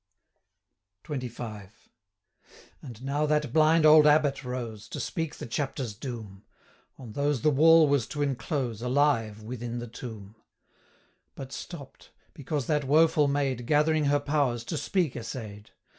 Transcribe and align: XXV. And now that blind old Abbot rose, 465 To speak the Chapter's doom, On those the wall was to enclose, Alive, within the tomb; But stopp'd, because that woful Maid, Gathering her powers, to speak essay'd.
XXV. 1.03 1.69
And 2.81 3.03
now 3.03 3.27
that 3.27 3.53
blind 3.53 3.85
old 3.85 4.07
Abbot 4.07 4.43
rose, 4.43 4.87
465 4.87 4.89
To 4.93 4.99
speak 4.99 5.35
the 5.35 5.45
Chapter's 5.45 5.93
doom, 5.93 6.43
On 6.97 7.11
those 7.11 7.41
the 7.41 7.51
wall 7.51 7.87
was 7.87 8.07
to 8.07 8.23
enclose, 8.23 8.81
Alive, 8.81 9.43
within 9.43 9.77
the 9.77 9.85
tomb; 9.85 10.37
But 11.35 11.51
stopp'd, 11.51 12.09
because 12.33 12.65
that 12.65 12.85
woful 12.85 13.27
Maid, 13.27 13.67
Gathering 13.67 14.05
her 14.05 14.19
powers, 14.19 14.63
to 14.63 14.77
speak 14.79 15.15
essay'd. 15.15 15.69